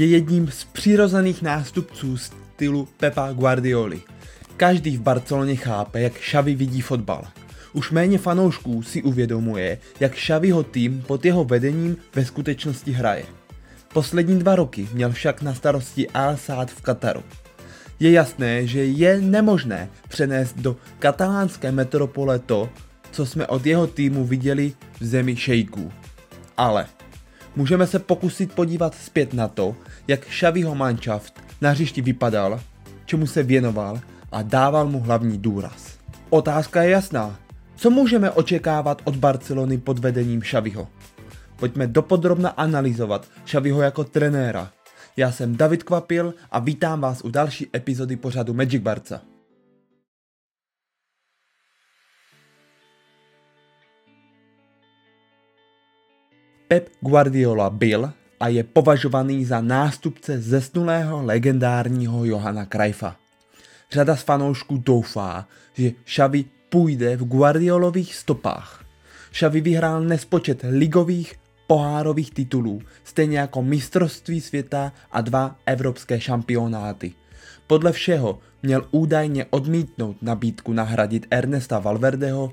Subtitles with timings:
[0.00, 4.02] je jedním z přirozených nástupců stylu Pepa Guardioli.
[4.56, 7.24] Každý v Barceloně chápe, jak Xavi vidí fotbal.
[7.72, 13.24] Už méně fanoušků si uvědomuje, jak Xaviho tým pod jeho vedením ve skutečnosti hraje.
[13.92, 17.22] Poslední dva roky měl však na starosti Al Saad v Kataru.
[18.00, 22.68] Je jasné, že je nemožné přenést do katalánské metropole to,
[23.10, 25.92] co jsme od jeho týmu viděli v zemi šejků.
[26.56, 26.86] Ale
[27.56, 29.76] můžeme se pokusit podívat zpět na to,
[30.08, 32.60] jak Xaviho Mannschaft na hřišti vypadal,
[33.04, 34.00] čemu se věnoval
[34.32, 35.98] a dával mu hlavní důraz.
[36.30, 37.38] Otázka je jasná.
[37.76, 40.88] Co můžeme očekávat od Barcelony pod vedením Xaviho?
[41.56, 44.70] Pojďme dopodrobna analyzovat Xaviho jako trenéra.
[45.16, 49.20] Já jsem David Kvapil a vítám vás u další epizody pořadu Magic Barca.
[56.70, 63.16] Pep Guardiola byl a je považovaný za nástupce zesnulého legendárního Johana Krajfa.
[63.92, 68.84] Řada z fanoušků doufá, že Xavi půjde v Guardiolových stopách.
[69.30, 71.34] Xavi vyhrál nespočet ligových
[71.66, 77.12] pohárových titulů, stejně jako mistrovství světa a dva evropské šampionáty.
[77.66, 82.52] Podle všeho měl údajně odmítnout nabídku nahradit Ernesta Valverdeho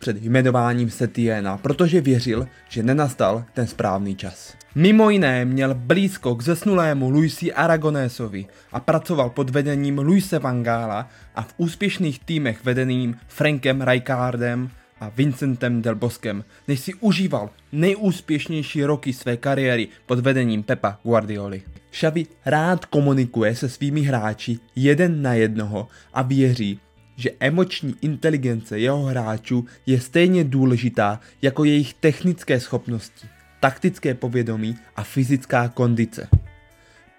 [0.00, 4.54] před jmenováním Setiena, protože věřil, že nenastal ten správný čas.
[4.74, 11.42] Mimo jiné měl blízko k zesnulému Luisi Aragonésovi a pracoval pod vedením Luise Vangála a
[11.42, 19.12] v úspěšných týmech vedeným Frankem Rijkaardem a Vincentem Del Boskem, než si užíval nejúspěšnější roky
[19.12, 21.62] své kariéry pod vedením Pepa Guardioli.
[21.90, 26.80] Xavi rád komunikuje se svými hráči jeden na jednoho a věří,
[27.20, 33.28] že emoční inteligence jeho hráčů je stejně důležitá jako jejich technické schopnosti,
[33.60, 36.28] taktické povědomí a fyzická kondice.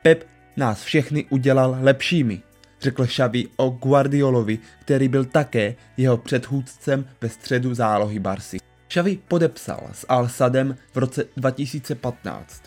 [0.03, 0.27] Pep
[0.57, 2.41] nás všechny udělal lepšími,
[2.81, 8.57] řekl Xavi o Guardiolovi, který byl také jeho předchůdcem ve středu zálohy Barsi.
[8.87, 12.63] Xavi podepsal s Al Sadem v roce 2015.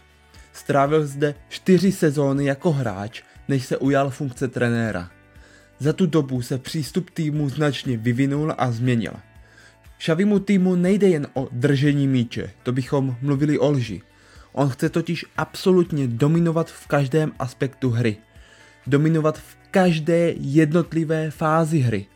[0.53, 5.11] Strávil zde čtyři sezóny jako hráč, než se ujal funkce trenéra.
[5.79, 9.13] Za tu dobu se přístup týmu značně vyvinul a změnil.
[9.99, 14.03] Xavimu týmu nejde jen o držení míče, to bychom mluvili o lži.
[14.53, 18.17] On chce totiž absolutně dominovat v každém aspektu hry.
[18.87, 22.07] Dominovat v každé jednotlivé fázi hry.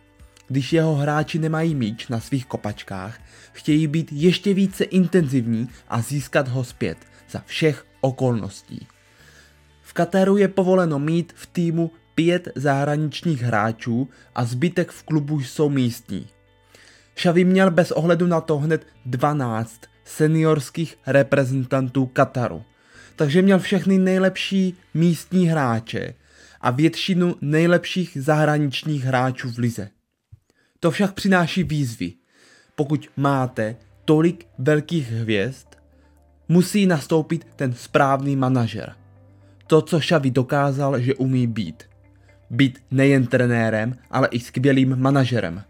[0.49, 3.21] Když jeho hráči nemají míč na svých kopačkách,
[3.53, 6.99] chtějí být ještě více intenzivní a získat ho zpět
[7.31, 8.87] za všech okolností.
[9.83, 15.69] V Kataru je povoleno mít v týmu pět zahraničních hráčů a zbytek v klubu jsou
[15.69, 16.27] místní.
[17.15, 22.63] Xavi měl bez ohledu na to hned 12 seniorských reprezentantů Kataru,
[23.17, 26.15] takže měl všechny nejlepší místní hráče
[26.61, 29.89] a většinu nejlepších zahraničních hráčů v lize.
[30.81, 32.13] To však přináší výzvy.
[32.75, 35.67] Pokud máte tolik velkých hvězd,
[36.49, 38.95] musí nastoupit ten správný manažer.
[39.67, 41.88] To, co Xavi dokázal, že umí být.
[42.51, 45.63] Být nejen trenérem, ale i skvělým manažerem.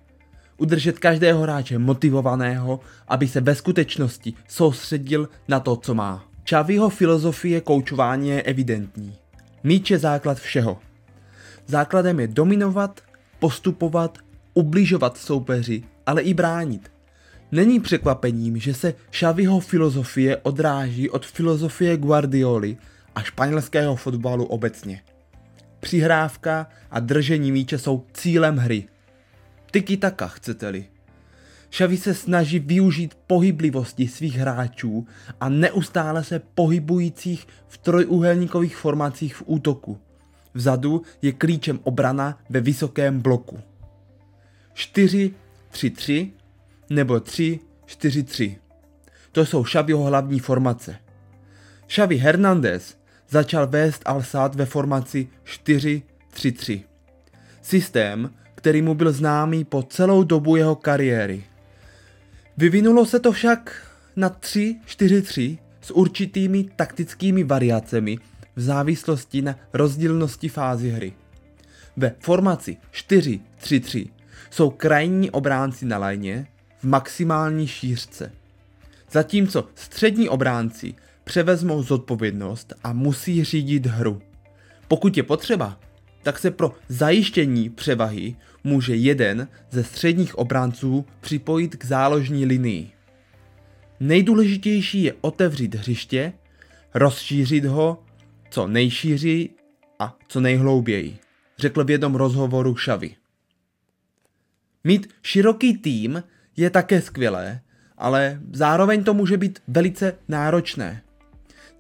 [0.57, 6.25] Udržet každého hráče motivovaného, aby se ve skutečnosti soustředil na to, co má.
[6.45, 9.15] Xaviho filozofie koučování je evidentní.
[9.63, 10.79] Míč je základ všeho.
[11.67, 13.01] Základem je dominovat,
[13.39, 14.19] postupovat,
[14.55, 16.91] ubližovat soupeři, ale i bránit.
[17.53, 22.77] Není překvapením, že se Xaviho filozofie odráží od filozofie Guardioli
[23.15, 25.03] a španělského fotbalu obecně.
[25.81, 28.89] Přihrávka a držení míče jsou cílem hry.
[29.71, 30.87] Tiki taka, chcete-li.
[31.71, 35.07] Xavi se snaží využít pohyblivosti svých hráčů
[35.41, 39.99] a neustále se pohybujících v trojúhelníkových formacích v útoku.
[40.55, 43.61] Vzadu je klíčem obrana ve vysokém bloku.
[44.75, 46.31] 4-3-3
[46.91, 48.57] nebo 3-4-3.
[49.33, 50.97] To jsou Xaviho hlavní formace.
[51.87, 52.98] Xavi Hernandez
[53.29, 54.23] začal vést al
[54.55, 56.83] ve formaci 4-3-3.
[57.63, 61.45] Systém, který mu byl známý po celou dobu jeho kariéry.
[62.57, 63.87] Vyvinulo se to však
[64.17, 68.19] na 3-4-3 s určitými taktickými variacemi
[68.57, 71.13] v závislosti na rozdílnosti fázy hry.
[71.97, 74.09] Ve formaci 4-3-3
[74.51, 76.47] jsou krajní obránci na lajně
[76.79, 78.33] v maximální šířce.
[79.11, 80.95] Zatímco střední obránci
[81.29, 84.23] převezmou zodpovědnost a musí řídit hru.
[84.89, 85.81] Pokud je potřeba,
[86.23, 92.91] tak se pro zajištění převahy může jeden ze středních obránců připojit k záložní linii.
[94.01, 96.33] Nejdůležitější je otevřít hřiště,
[96.95, 98.03] rozšířit ho
[98.51, 99.51] co nejšíří
[99.99, 101.19] a co nejhlouběji,
[101.59, 103.15] řekl v jednom rozhovoru Xavi.
[104.85, 106.23] Mít široký tým
[106.57, 107.61] je také skvělé,
[107.99, 111.03] ale zároveň to může být velice náročné.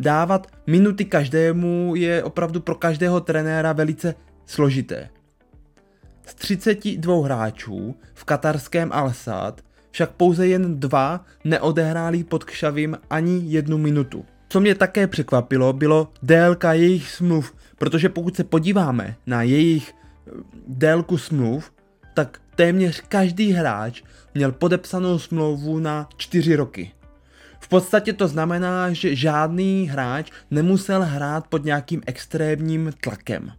[0.00, 4.14] Dávat minuty každému je opravdu pro každého trenéra velice
[4.46, 5.08] složité.
[6.26, 9.52] Z 32 hráčů v katarském Al-Sad
[9.90, 14.24] však pouze jen dva neodehráli pod Kšavím ani jednu minutu.
[14.48, 20.30] Co mě také překvapilo, bylo délka jejich smluv, protože pokud se podíváme na jejich eh,
[20.66, 21.72] délku smluv,
[22.14, 24.02] tak téměř každý hráč
[24.34, 26.92] měl podepsanou smlouvu na 4 roky.
[27.68, 33.52] V podstatě to znamená, že žádný hráč nemusel hrát pod nějakým extrémním tlakem.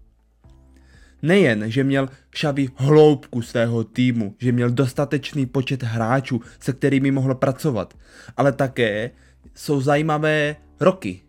[1.21, 7.35] Nejen, že měl Xavi hloubku svého týmu, že měl dostatečný počet hráčů, se kterými mohl
[7.35, 7.93] pracovat,
[8.37, 9.11] ale také
[9.55, 11.21] jsou zajímavé roky.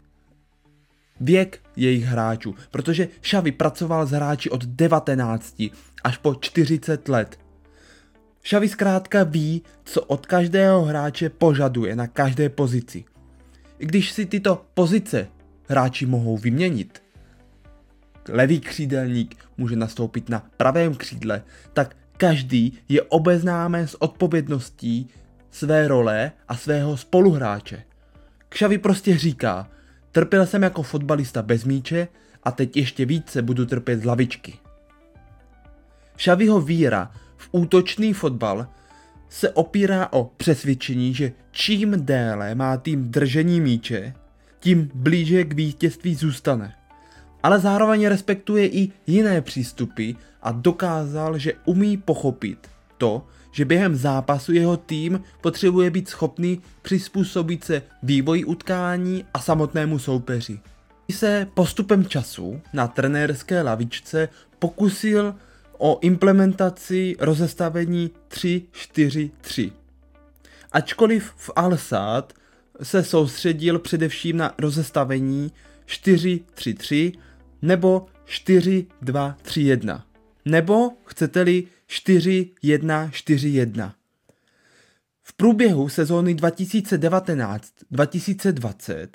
[1.21, 5.63] Věk jejich hráčů, protože Xavi pracoval s hráči od 19
[6.05, 7.39] až po 40 let.
[8.43, 13.05] Xavi zkrátka ví, co od každého hráče požaduje na každé pozici.
[13.79, 15.29] I když si tyto pozice
[15.69, 17.03] hráči mohou vyměnit,
[18.29, 21.43] levý křídelník může nastoupit na pravém křídle,
[21.73, 25.09] tak každý je obeznámen s odpovědností
[25.51, 27.83] své role a svého spoluhráče.
[28.49, 29.71] Kšavi prostě říká,
[30.13, 32.09] trpěl jsem jako fotbalista bez míče
[32.43, 34.59] a teď ještě více budu trpět z lavičky.
[36.17, 37.11] Šaviho víra
[37.41, 38.67] v útočný fotbal
[39.29, 44.15] se opírá o přesvědčení, že čím déle má tým držení míče,
[44.61, 46.75] tím blíže k vítězství zůstane
[47.43, 54.53] ale zároveň respektuje i jiné přístupy a dokázal, že umí pochopit to, že během zápasu
[54.53, 60.61] jeho tým potřebuje být schopný přizpůsobit se vývoji utkání a samotnému soupeři.
[61.11, 64.29] Se postupem času na trenérské lavičce
[64.59, 65.35] pokusil
[65.81, 69.73] o implementaci rozestavení 3-4-3.
[70.73, 72.25] Ačkoliv v Al-Sad
[72.83, 75.53] se soustředil především na rozestavení
[75.87, 77.13] 4-3-3
[77.63, 80.07] nebo 4, 2, 3, 1.
[80.45, 83.95] Nebo chcete-li 4, 1, 4, 1.
[85.23, 89.09] V průběhu sezóny 2019-2020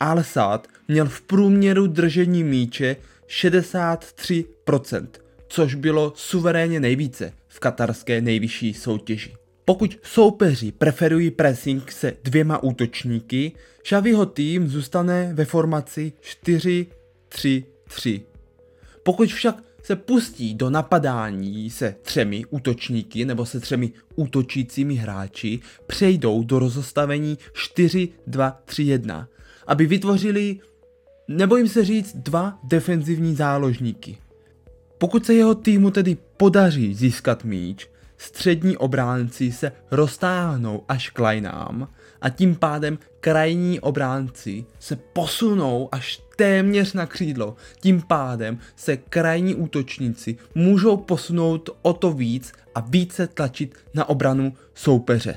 [0.00, 2.96] Al-Sad měl v průměru držení míče
[3.28, 5.06] 63%,
[5.50, 9.34] což bylo suverénně nejvíce v katarské nejvyšší soutěži.
[9.64, 13.52] Pokud soupeři preferují pressing se dvěma útočníky,
[13.82, 16.86] Xaviho tým zůstane ve formaci 4
[17.28, 18.22] 3-3.
[19.02, 26.42] Pokud však se pustí do napadání se třemi útočníky nebo se třemi útočícími hráči, přejdou
[26.42, 27.38] do rozostavení
[27.76, 29.26] 4-2-3-1,
[29.66, 30.60] aby vytvořili,
[31.28, 34.18] nebojím se říct, dva defenzivní záložníky.
[35.00, 37.88] Pokud se jeho týmu tedy podaří získat míč,
[38.18, 41.88] střední obránci se roztáhnou až k lineám
[42.20, 47.56] a tím pádem krajní obránci se posunou až téměř na křídlo.
[47.80, 54.52] Tím pádem se krajní útočníci můžou posunout o to víc a více tlačit na obranu
[54.74, 55.36] soupeře.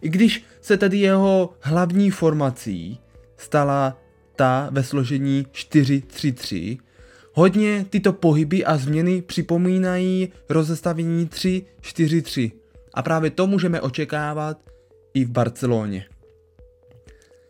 [0.00, 3.00] I když se tedy jeho hlavní formací
[3.36, 3.98] stala
[4.36, 6.78] ta ve složení 4-3-3,
[7.32, 12.52] hodně tyto pohyby a změny připomínají rozestavení 3-4-3.
[12.94, 14.58] A právě to můžeme očekávat
[15.14, 16.06] i v Barceloně.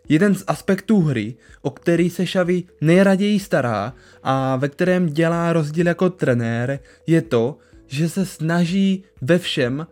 [0.08, 5.86] Jeden z aspektů hry, o který se Xavi nejraději stará a ve kterém dělá rozdíl
[5.86, 9.86] jako trenér, je to, že se snaží ve všem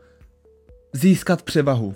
[0.92, 1.94] získat převahu.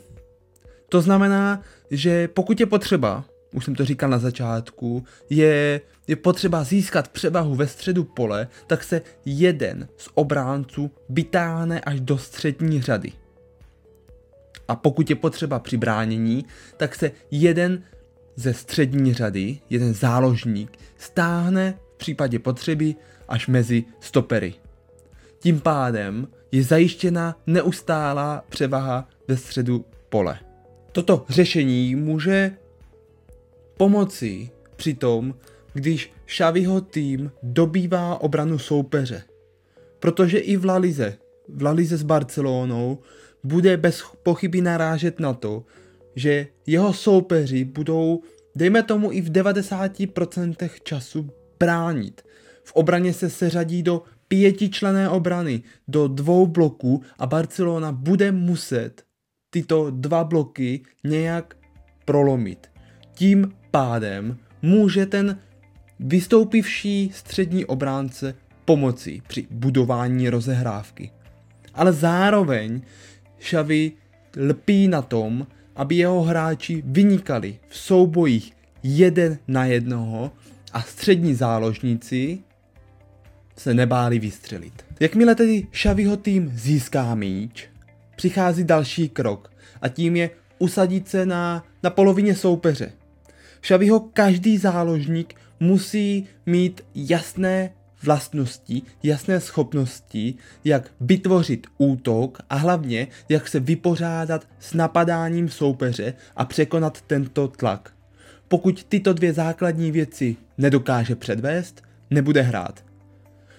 [0.88, 3.24] To znamená, že pokud je potřeba,
[3.54, 8.84] už jsem to říkal na začátku, je, je potřeba získat převahu ve středu pole, tak
[8.84, 13.12] se jeden z obránců vytáhne až do střední řady.
[14.68, 16.44] A pokud je potřeba při bránění,
[16.76, 17.82] tak se jeden
[18.36, 22.94] ze střední řady, jeden záložník, stáhne v případě potřeby
[23.28, 24.54] až mezi stopery.
[25.38, 30.38] Tím pádem je zajištěna neustálá převaha ve středu pole.
[30.92, 32.56] Toto řešení může
[33.76, 35.34] pomoci při tom,
[35.72, 39.22] když Xaviho tým dobývá obranu soupeře.
[40.00, 41.16] Protože i v Lalize,
[41.48, 42.98] v Lalize s Barcelonou
[43.44, 45.64] bude bez pochyby narážet na to,
[46.16, 48.22] že jeho soupeři budou,
[48.56, 52.22] dejme tomu i v 90% času, bránit.
[52.64, 59.02] V obraně se seřadí do pětičlené obrany, do dvou bloků a Barcelona bude muset
[59.50, 61.56] tyto dva bloky nějak
[62.04, 62.70] prolomit.
[63.14, 65.38] Tím pádem může ten
[66.00, 71.10] vystoupivší střední obránce pomoci při budování rozehrávky.
[71.74, 72.80] Ale zároveň
[73.38, 73.92] Xavi
[74.36, 78.52] lpí na tom, aby jeho hráči vynikali v soubojích
[78.82, 80.32] jeden na jednoho
[80.72, 82.38] a střední záložníci
[83.56, 84.84] se nebáli vystřelit.
[85.00, 87.68] Jakmile tedy Xaviho tým získá míč,
[88.16, 89.52] přichází další krok
[89.82, 92.92] a tím je usadit se na, na polovině soupeře.
[93.64, 97.70] Xaviho každý záložník musí mít jasné
[98.02, 106.44] vlastnosti, jasné schopnosti, jak vytvořit útok a hlavně jak se vypořádat s napadáním soupeře a
[106.44, 107.92] překonat tento tlak.
[108.48, 112.84] Pokud tyto dvě základní věci nedokáže předvést, nebude hrát.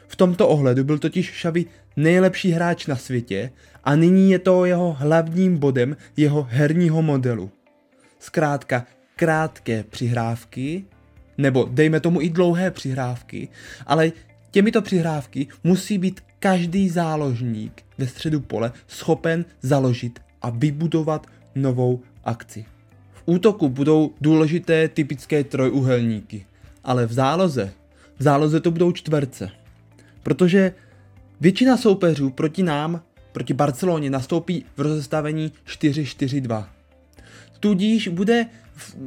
[0.08, 3.52] V tomto ohledu byl totiž Xavi nejlepší hráč na světě
[3.84, 7.52] a nyní je to jeho hlavním bodem jeho herního modelu.
[8.20, 8.86] Zkrátka
[9.16, 10.86] krátké přihrávky,
[11.38, 13.48] nebo dejme tomu i dlouhé přihrávky,
[13.86, 14.12] ale
[14.52, 22.66] těmito přihrávky musí být každý záložník ve středu pole schopen založit a vybudovat novou akci.
[23.14, 26.46] V útoku budou důležité typické trojuhelníky,
[26.84, 27.74] ale v záloze,
[28.18, 29.50] v záloze to budou čtverce.
[30.24, 30.74] Protože
[31.42, 36.66] většina soupeřů proti nám, proti Barceloně, nastoupí v rozestavení 4-4-2.
[37.66, 38.46] Tudíž bude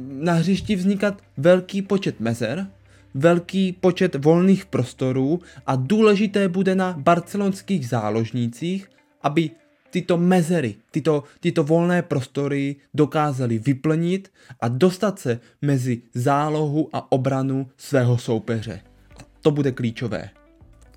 [0.09, 2.67] na hřišti vznikat velký počet mezer,
[3.13, 8.89] velký počet volných prostorů a důležité bude na barcelonských záložnících,
[9.21, 9.49] aby
[9.89, 17.67] tyto mezery, tyto, tyto volné prostory dokázali vyplnit a dostat se mezi zálohu a obranu
[17.77, 18.81] svého soupeře.
[19.17, 20.29] A to bude klíčové.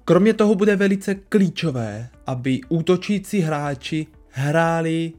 [0.04, 5.12] Kromě toho bude velice klíčové, aby útočící hráči hráli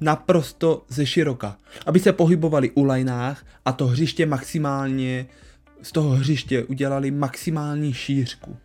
[0.00, 5.26] naprosto ze široka, aby se pohybovali u lajnách a to hřiště maximálně,
[5.82, 8.56] z toho hřiště udělali maximální šířku.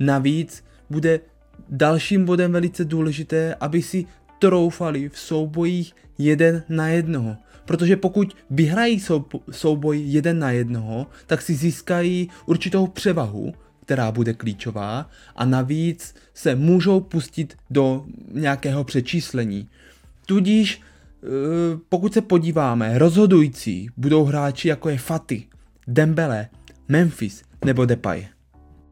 [0.00, 1.20] Navíc bude
[1.68, 4.06] dalším bodem velice důležité, aby si
[4.38, 7.36] troufali v soubojích jeden na jednoho.
[7.64, 9.02] Protože pokud vyhrají
[9.50, 13.54] souboj jeden na jednoho, tak si získají určitou převahu,
[13.84, 19.68] která bude klíčová a navíc se můžou pustit do nějakého přečíslení.
[20.32, 21.26] Tudíž eh,
[21.88, 25.46] pokud se podíváme, rozhodující budou hráči jako je Faty,
[25.86, 26.48] Dembele,
[26.88, 28.26] Memphis nebo Depay.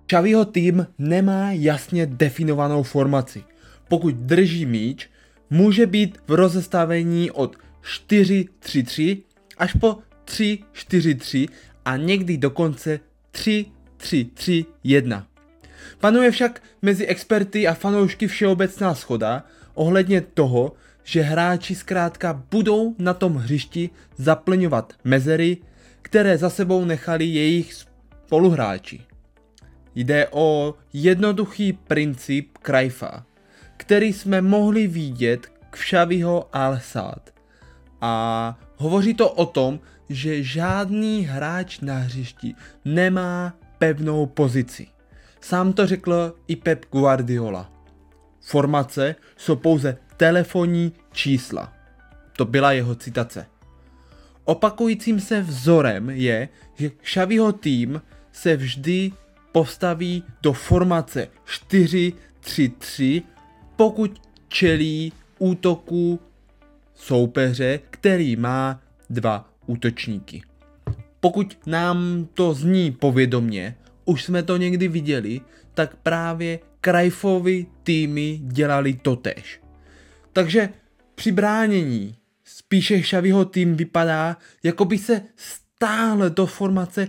[0.06, 3.44] Xaviho tým nemá jasně definovanou formaci.
[3.88, 5.11] Pokud drží míč,
[5.50, 7.56] může být v rozestavení od
[8.09, 9.23] 4-3-3
[9.59, 11.49] až po 3-4-3
[11.85, 13.00] a někdy dokonce
[13.32, 15.25] 3-3-3-1.
[16.00, 19.44] Panuje však mezi experty a fanoušky všeobecná schoda
[19.75, 20.73] ohledně toho,
[21.11, 25.57] že hráči zkrátka budou na tom hřišti zaplňovat mezery,
[26.02, 29.00] které za sebou nechali jejich spoluhráči.
[29.95, 33.26] Jde o jednoduchý princip Krajfa,
[33.76, 37.35] který jsme mohli vidět k Všaviho Al-Sad.
[38.00, 44.87] A hovoří to o tom, že žádný hráč na hřišti nemá pevnou pozici.
[45.40, 47.73] Sám to řekl i Pep Guardiola.
[48.40, 51.73] Formace jsou pouze telefonní čísla.
[52.37, 53.47] To byla jeho citace.
[54.45, 58.02] Opakujícím se vzorem je, že Xaviho tým
[58.33, 59.12] se vždy
[59.52, 61.29] postaví do formace
[61.71, 63.23] 4-3-3,
[63.76, 66.21] pokud čelí útoku
[66.95, 70.43] soupeře, který má dva útočníky.
[71.21, 75.40] Pokud nám to zní povědomně, už jsme to někdy viděli,
[75.75, 79.61] tak právě Krajfovi týmy dělali totež.
[80.33, 80.69] Takže
[81.21, 87.09] při bránění spíše Xaviho tým vypadá, jako by se stále do formace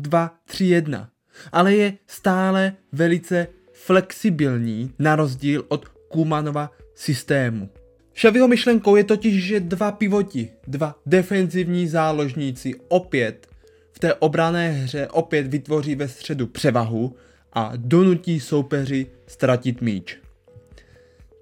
[0.00, 1.06] 4-2-3-1,
[1.52, 7.70] ale je stále velice flexibilní na rozdíl od Kumanova systému.
[8.14, 13.46] Xaviho myšlenkou je totiž, že dva pivoti, dva defenzivní záložníci opět
[13.92, 17.16] v té obrané hře opět vytvoří ve středu převahu
[17.52, 20.18] a donutí soupeři ztratit míč.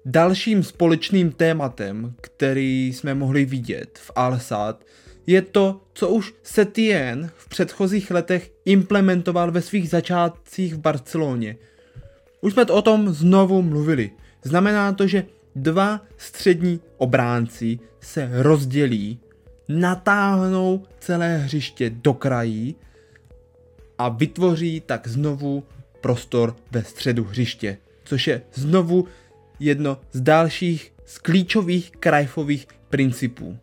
[0.05, 4.85] Dalším společným tématem, který jsme mohli vidět v Alsat,
[5.27, 11.55] je to, co už Setien v předchozích letech implementoval ve svých začátcích v Barceloně.
[12.41, 14.11] Už jsme o tom znovu mluvili.
[14.43, 15.25] Znamená to, že
[15.55, 19.19] dva střední obránci se rozdělí,
[19.69, 22.75] natáhnou celé hřiště do krají
[23.97, 25.63] a vytvoří tak znovu
[26.01, 29.07] prostor ve středu hřiště, což je znovu
[29.59, 33.57] jedno z dalších z klíčových krajfových principů.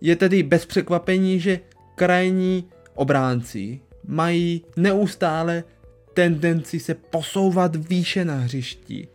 [0.00, 1.60] Je tedy bez překvapení, že
[1.94, 2.64] krajní
[2.94, 5.64] obránci mají neustále
[6.14, 9.08] tendenci se posouvat výše na hřišti.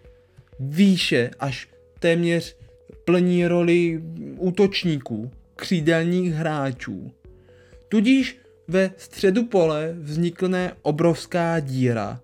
[0.59, 1.67] Výše, až
[1.99, 2.57] téměř
[3.05, 4.01] plní roli
[4.37, 7.11] útočníků, křídelních hráčů.
[7.89, 12.21] Tudíž ve středu pole vznikne obrovská díra,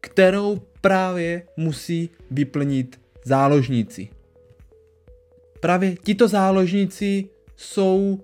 [0.00, 4.08] kterou právě musí vyplnit záložníci.
[5.60, 8.20] Právě tito záložníci jsou,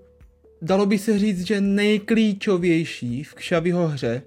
[0.61, 4.21] dalo by se říct, že nejklíčovější v Kšavyho hře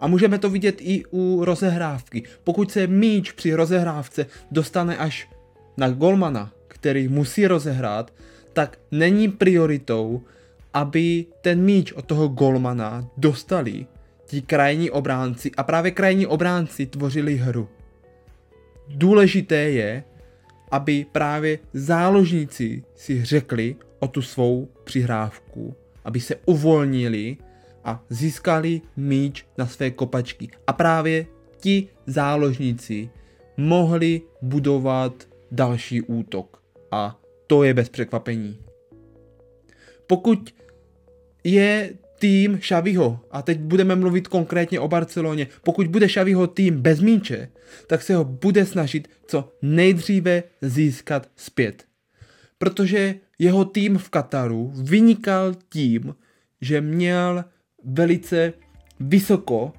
[0.00, 2.22] a můžeme to vidět i u rozehrávky.
[2.44, 5.28] Pokud se míč při rozehrávce dostane až
[5.76, 8.12] na golmana, který musí rozehrát,
[8.52, 10.22] tak není prioritou,
[10.74, 13.86] aby ten míč od toho golmana dostali
[14.26, 17.68] ti krajní obránci a právě krajní obránci tvořili hru.
[18.88, 20.04] Důležité je,
[20.70, 27.36] aby právě záložníci si řekli o tu svou přihrávku, aby se uvolnili
[27.84, 30.48] a získali míč na své kopačky.
[30.66, 31.26] A právě
[31.58, 33.10] ti záložníci
[33.56, 36.62] mohli budovat další útok.
[36.90, 38.58] A to je bez překvapení.
[40.06, 40.54] Pokud
[41.44, 47.00] je tým Xaviho, a teď budeme mluvit konkrétně o Barceloně, pokud bude Xaviho tým bez
[47.00, 47.48] míče,
[47.86, 51.84] tak se ho bude snažit co nejdříve získat zpět.
[52.58, 56.14] Protože jeho tým v Kataru vynikal tím,
[56.60, 57.44] že měl
[57.84, 58.52] velice
[59.00, 59.72] vysoko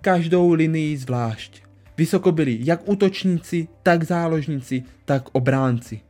[0.00, 1.62] každou linii zvlášť.
[1.96, 6.00] Vysoko byli jak útočníci, tak záložníci, tak obránci.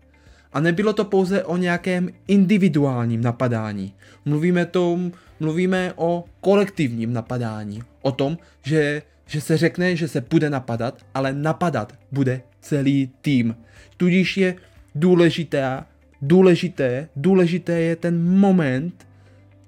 [0.53, 3.95] A nebylo to pouze o nějakém individuálním napadání.
[4.25, 7.83] Mluvíme, tom, mluvíme o kolektivním napadání.
[8.03, 13.57] O tom, že, že se řekne, že se bude napadat, ale napadat bude celý tým.
[13.97, 14.55] Tudíž je
[14.95, 15.85] důležité,
[16.23, 19.09] důležité, důležité je ten moment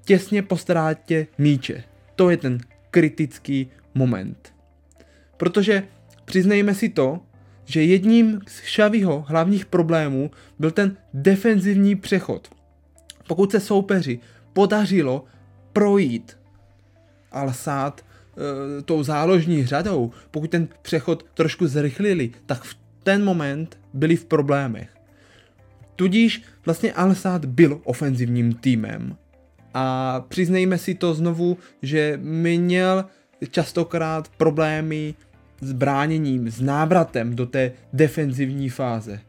[0.04, 1.84] těsně po ztrátě míče.
[2.16, 2.58] To je ten
[2.90, 4.54] kritický moment.
[5.36, 5.82] Protože
[6.24, 7.20] přiznejme si to,
[7.70, 12.48] že jedním z Xaviho hlavních problémů byl ten defenzivní přechod.
[13.28, 14.18] Pokud se soupeři
[14.52, 15.24] podařilo
[15.72, 16.36] projít
[17.32, 24.16] Al-Sad e, tou záložní řadou, pokud ten přechod trošku zrychlili, tak v ten moment byli
[24.16, 24.90] v problémech.
[25.96, 29.16] Tudíž vlastně Al-Sad byl ofenzivním týmem.
[29.74, 33.04] A přiznejme si to znovu, že měl
[33.50, 35.14] častokrát problémy
[35.60, 39.20] s bráněním, s návratem do té defenzivní fáze.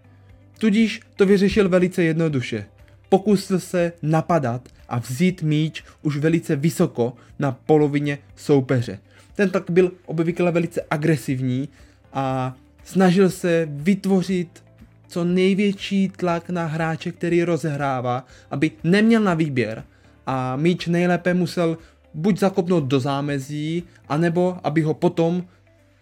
[0.58, 2.66] Tudíž to vyřešil velice jednoduše.
[3.10, 9.00] Pokusil se napadat a vzít míč už velice vysoko na polovině soupeře.
[9.36, 11.70] Ten tak byl obvykle velice agresivní
[12.14, 14.64] a snažil se vytvořit
[15.08, 19.84] co největší tlak na hráče, který rozehrává, aby neměl na výběr
[20.26, 21.78] a míč nejlépe musel
[22.14, 25.44] buď zakopnout do zámezí, anebo aby ho potom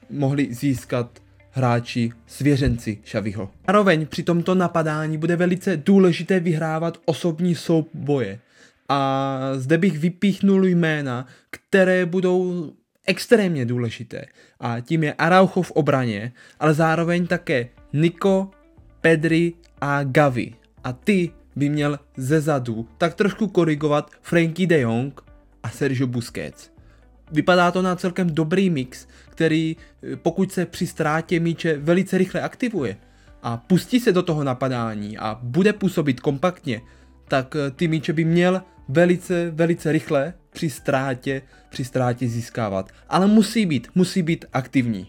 [0.10, 1.20] mohli získat
[1.52, 3.50] hráči svěřenci Šaviho.
[3.68, 8.40] Zároveň při tomto napadání bude velice důležité vyhrávat osobní souboje.
[8.90, 12.72] A zde bych vypíchnul jména, které budou
[13.06, 14.26] extrémně důležité.
[14.60, 18.52] A tím je Araujo v obraně, ale zároveň také Nico,
[19.02, 20.54] Pedri a Gavi.
[20.84, 25.22] A ty by měl ze zadu tak trošku korigovat Frankie de Jong
[25.64, 26.72] a Sergio Busquets.
[27.32, 32.42] Vypadá to na celkem dobrý mix, který eh, pokud se při ztrátě míče velice rychle
[32.42, 32.98] aktivuje
[33.44, 36.82] a pustí se do toho napadání a bude působit kompaktně,
[37.28, 42.92] tak eh, ty míče by měl velice, velice rychle při ztrátě, při ztrátě získávat.
[43.10, 45.08] Ale musí být, musí být aktivní.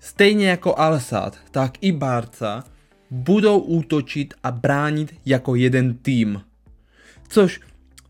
[0.00, 2.64] Stejně jako Alsad, tak i Barca
[3.10, 6.40] budou útočit a bránit jako jeden tým.
[7.28, 7.60] Což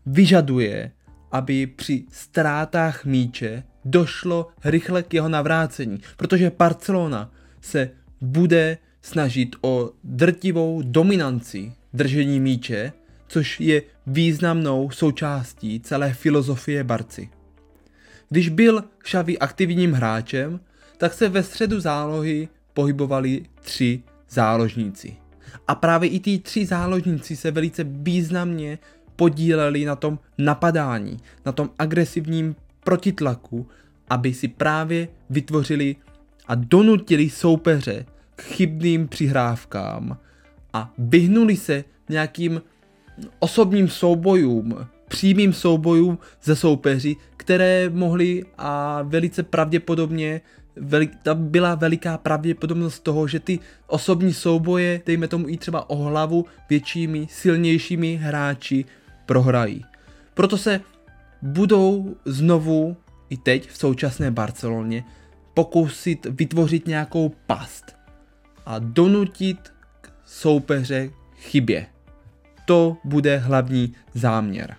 [0.05, 0.91] vyžaduje,
[1.31, 7.89] aby při ztrátách míče došlo rychle k jeho navrácení, protože Barcelona se
[8.21, 12.91] bude snažit o drtivou dominanci držení míče,
[13.27, 17.29] což je významnou součástí celé filozofie Barci.
[18.29, 20.59] Když byl Xavi aktivním hráčem,
[20.97, 25.15] tak se ve středu zálohy pohybovali tři záložníci.
[25.67, 28.79] A právě i ty tři záložníci se velice významně
[29.19, 33.67] podíleli na tom napadání, na tom agresivním protitlaku,
[34.09, 35.95] aby si právě vytvořili
[36.47, 38.05] a donutili soupeře
[38.35, 40.17] k chybným přihrávkám
[40.73, 42.61] a vyhnuli se nějakým
[43.39, 50.41] osobním soubojům, přímým soubojům ze soupeři, které mohly a velice pravděpodobně
[50.75, 55.95] velik, tam byla veliká pravděpodobnost toho, že ty osobní souboje, dejme tomu i třeba o
[55.95, 58.85] hlavu, většími, silnějšími hráči
[59.29, 59.85] prohrají.
[60.33, 60.81] Proto se
[61.41, 62.97] budou znovu
[63.29, 65.03] i teď v současné Barceloně
[65.53, 67.95] pokusit vytvořit nějakou past
[68.65, 69.73] a donutit
[70.25, 71.85] soupeře chybě.
[72.65, 74.75] To bude hlavní záměr.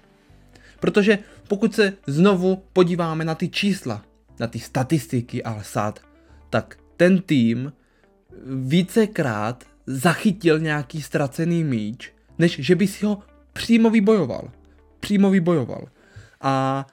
[0.80, 4.02] Protože pokud se znovu podíváme na ty čísla,
[4.40, 5.94] na ty statistiky Al-Sad,
[6.50, 7.72] tak ten tým
[8.66, 14.50] vícekrát zachytil nějaký ztracený míč, než že by si ho přímo vybojoval.
[15.00, 15.88] Přímo vybojoval.
[16.40, 16.86] A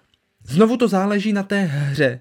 [0.44, 2.20] znovu to záleží na té hře.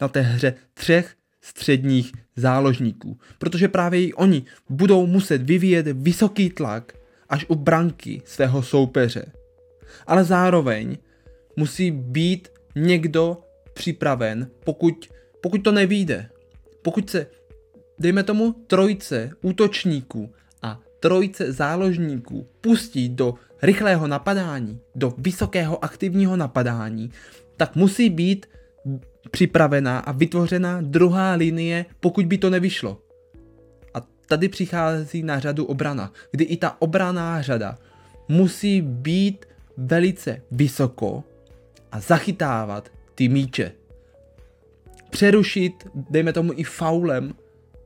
[0.00, 3.18] Na té hře třech středních záložníků.
[3.38, 6.92] Protože právě i oni budou muset vyvíjet vysoký tlak
[7.28, 9.32] až u branky svého soupeře.
[10.06, 10.98] Ale zároveň
[11.56, 13.42] musí být někdo
[13.74, 15.08] připraven, pokud,
[15.42, 16.28] pokud to nevíde.
[16.82, 17.26] Pokud se,
[17.98, 20.32] dejme tomu, trojce útočníků
[21.06, 27.10] trojce záložníků pustí do rychlého napadání, do vysokého aktivního napadání,
[27.56, 28.46] tak musí být
[29.30, 32.98] připravená a vytvořená druhá linie, pokud by to nevyšlo.
[33.94, 37.78] A tady přichází na řadu obrana, kdy i ta obraná řada
[38.28, 41.24] musí být velice vysoko
[41.92, 43.72] a zachytávat ty míče.
[45.10, 45.74] Přerušit,
[46.10, 47.34] dejme tomu i faulem,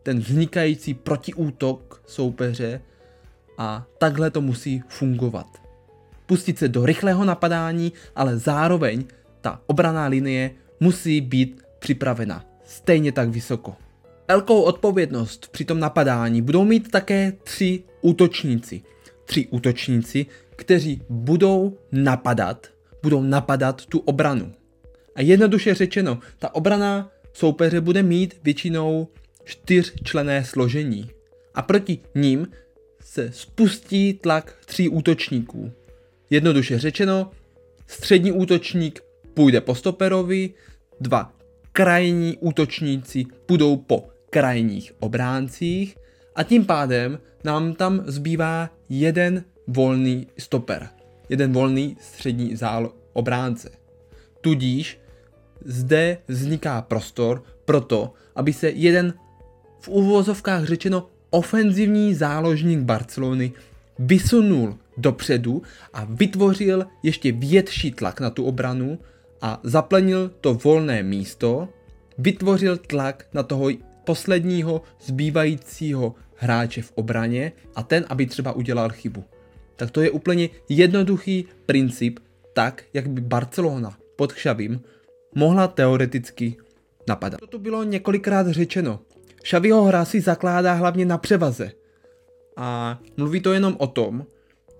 [0.02, 2.80] ten vznikající protiútok soupeře
[3.60, 5.46] a takhle to musí fungovat.
[6.26, 9.04] Pustit se do rychlého napadání, ale zároveň
[9.40, 13.76] ta obraná linie musí být připravena stejně tak vysoko.
[14.28, 18.82] Velkou odpovědnost při tom napadání budou mít také tři útočníci.
[19.24, 22.66] Tři útočníci, kteří budou napadat,
[23.02, 24.52] budou napadat tu obranu.
[25.14, 29.08] A jednoduše řečeno, ta obrana soupeře bude mít většinou
[29.44, 31.10] čtyřčlené složení.
[31.54, 32.46] A proti ním
[33.10, 35.72] se spustí tlak tří útočníků.
[36.30, 37.30] Jednoduše řečeno,
[37.86, 40.50] střední útočník půjde po stoperovi,
[41.00, 41.32] dva
[41.72, 45.96] krajní útočníci půjdou po krajních obráncích
[46.34, 50.88] a tím pádem nám tam zbývá jeden volný stoper,
[51.28, 53.70] jeden volný střední zál obránce.
[54.40, 55.00] Tudíž
[55.64, 59.14] zde vzniká prostor pro to, aby se jeden
[59.80, 63.52] v uvozovkách řečeno ofenzivní záložník Barcelony
[63.98, 65.62] vysunul dopředu
[65.92, 68.98] a vytvořil ještě větší tlak na tu obranu
[69.42, 71.68] a zaplenil to volné místo,
[72.18, 73.68] vytvořil tlak na toho
[74.04, 79.24] posledního zbývajícího hráče v obraně a ten, aby třeba udělal chybu.
[79.76, 82.18] Tak to je úplně jednoduchý princip,
[82.52, 84.80] tak, jak by Barcelona pod Xavim
[85.34, 86.56] mohla teoreticky
[87.08, 87.40] napadat.
[87.48, 89.00] To bylo několikrát řečeno.
[89.42, 91.72] Xaviho hra si zakládá hlavně na převaze.
[92.56, 94.26] A mluví to jenom o tom,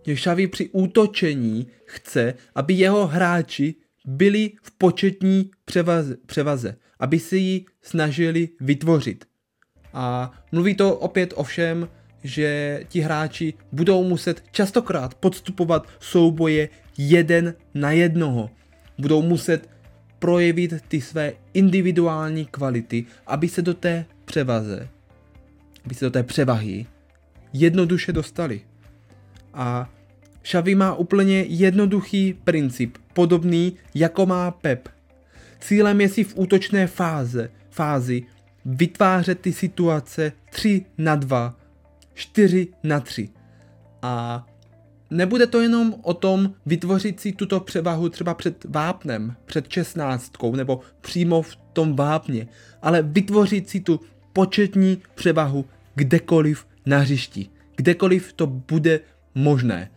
[0.07, 3.75] že Xavi při útočení chce, aby jeho hráči
[4.07, 9.25] byli v početní převaze, převaze, aby si ji snažili vytvořit.
[9.92, 11.88] A mluví to opět o všem,
[12.23, 16.68] že ti hráči budou muset častokrát podstupovat souboje
[16.99, 18.51] jeden na jednoho.
[18.99, 19.68] Budou muset
[20.21, 24.89] projevit ty své individuální kvality, aby se do té převaze,
[25.85, 26.87] aby se do té převahy
[27.53, 28.61] jednoduše dostali.
[29.55, 29.91] A
[30.43, 34.89] Xavi má úplně jednoduchý princip, podobný jako má Pep.
[35.61, 38.23] Cílem je si v útočné fáze, fázi
[38.65, 41.57] vytvářet ty situace 3 na 2,
[42.15, 43.29] 4 na 3.
[44.03, 44.47] A
[45.11, 50.81] nebude to jenom o tom vytvořit si tuto převahu třeba před vápnem, před česnáctkou nebo
[51.01, 52.49] přímo v tom vápně,
[52.83, 54.01] ale vytvořit si tu
[54.33, 59.01] početní převahu kdekoliv na hřišti, kdekoliv to bude
[59.35, 59.90] možné.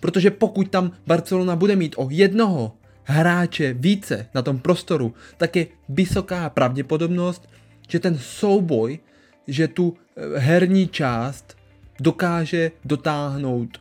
[0.00, 5.66] Protože pokud tam Barcelona bude mít o jednoho hráče více na tom prostoru, tak je
[5.88, 7.48] vysoká pravděpodobnost,
[7.88, 8.98] že ten souboj,
[9.46, 11.56] že tu eh, herní část
[12.00, 13.80] dokáže dotáhnout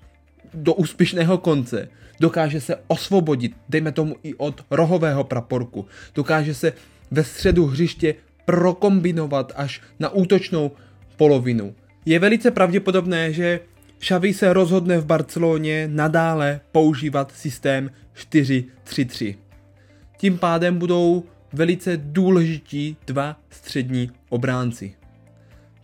[0.54, 6.74] do úspěšného konce, dokáže se osvobodit, dejme tomu i od rohového praporku, dokáže se
[7.12, 10.72] ve středu hřiště prokombinovat až na útočnou
[11.18, 11.76] polovinu.
[12.06, 13.60] Je velice pravděpodobné, že
[14.00, 17.92] Xavi se rozhodne v Barceloně nadále používat systém
[18.32, 19.36] 4-3-3.
[20.18, 24.94] Tím pádem budou velice důležití dva střední obránci.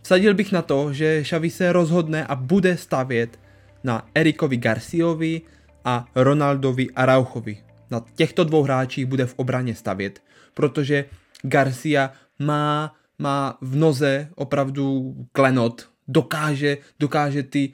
[0.02, 3.38] Vsadil bych na to, že Xavi se rozhodne a bude stavět
[3.84, 5.42] na Erikovi Garciovi
[5.84, 7.58] a Ronaldovi Arauchovi.
[7.90, 10.22] Na těchto dvou hráčích bude v obraně stavět,
[10.54, 11.04] protože
[11.42, 17.72] Garcia má, má v noze opravdu klenot, dokáže, dokáže ty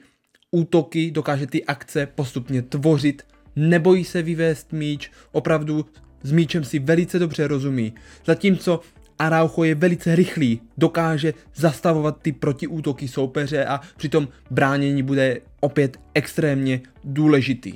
[0.51, 3.23] útoky, dokáže ty akce postupně tvořit,
[3.55, 5.85] nebojí se vyvést míč, opravdu
[6.23, 7.93] s míčem si velice dobře rozumí,
[8.25, 8.79] zatímco
[9.21, 16.81] Araujo je velice rychlý, dokáže zastavovat ty protiútoky soupeře a přitom bránění bude opět extrémně
[17.03, 17.73] důležitý.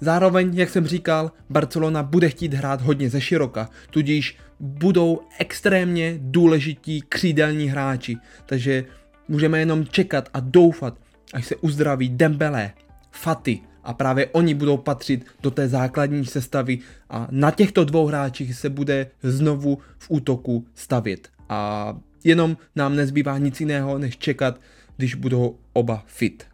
[0.00, 7.00] Zároveň, jak jsem říkal, Barcelona bude chtít hrát hodně ze široka, tudíž budou extrémně důležití
[7.08, 8.84] křídelní hráči, takže
[9.28, 10.98] můžeme jenom čekat a doufat,
[11.34, 12.70] až se uzdraví Dembele,
[13.10, 16.78] Faty a právě oni budou patřit do té základní sestavy
[17.10, 21.28] a na těchto dvou hráčích se bude znovu v útoku stavět.
[21.48, 24.60] A jenom nám nezbývá nic jiného, než čekat,
[24.96, 26.44] když budou oba fit.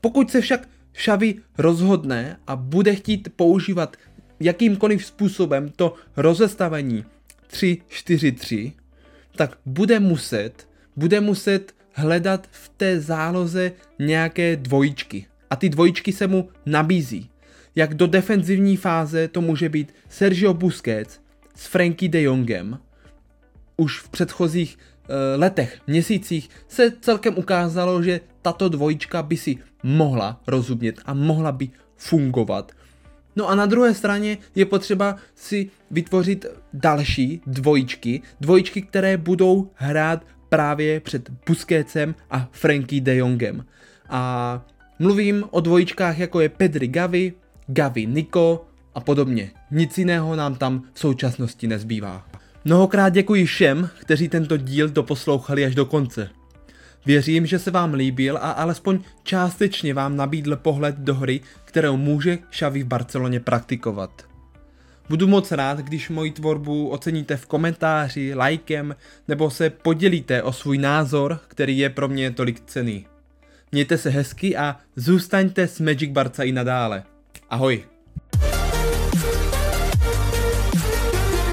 [0.00, 3.96] Pokud se však Xavi rozhodne a bude chtít používat
[4.40, 7.04] jakýmkoliv způsobem to rozestavení
[7.50, 8.72] 3-4-3,
[9.36, 15.26] tak bude muset, bude muset hledat v té záloze nějaké dvojičky.
[15.50, 17.30] A ty dvojičky se mu nabízí.
[17.74, 21.20] Jak do defenzivní fáze to může být Sergio Busquets
[21.54, 22.78] s Frankie de Jongem.
[23.76, 30.40] Už v předchozích uh, letech, měsících se celkem ukázalo, že tato dvojička by si mohla
[30.46, 32.72] rozumět a mohla by fungovat.
[33.36, 40.26] No a na druhé straně je potřeba si vytvořit další dvojičky, dvojičky, které budou hrát
[40.48, 43.64] právě před Busquetsem a Frankie de Jongem.
[44.08, 44.64] A
[45.00, 47.32] mluvím o dvojičkách jako je Pedri Gavi,
[47.66, 49.50] Gavi Nico a podobně.
[49.70, 52.26] Nic jiného nám tam v současnosti nezbývá.
[52.64, 56.30] Mnohokrát děkuji všem, kteří tento díl doposlouchali až do konce.
[57.06, 62.38] Věřím, že se vám líbil a alespoň částečně vám nabídl pohled do hry, kterou může
[62.50, 64.26] Xavi v Barceloně praktikovat.
[65.08, 68.96] Budu moc rád, když moji tvorbu oceníte v komentáři, lajkem
[69.28, 73.06] nebo se podělíte o svůj názor, který je pro mě tolik cený.
[73.72, 77.02] Mějte se hezky a zůstaňte s Magic Barca i nadále.
[77.50, 77.84] Ahoj!